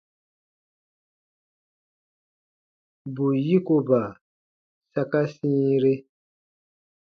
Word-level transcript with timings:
Bù 3.13 3.25
yikoba 3.45 4.01
saka 4.93 5.21
sĩire. 5.33 5.93